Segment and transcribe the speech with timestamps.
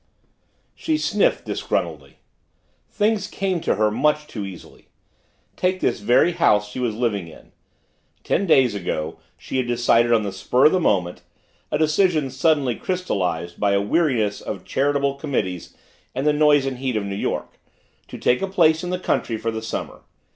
[0.73, 2.13] She sniffed disgruntledly.
[2.89, 4.87] Things came to her much too easily.
[5.55, 7.51] Take this very house she was living in.
[8.23, 11.21] Ten days ago she had decided on the spur of the moment
[11.71, 15.77] a decision suddenly crystallized by a weariness of charitable committees
[16.15, 17.59] and the noise and heat of New York
[18.07, 20.01] to take a place in the country for the summer.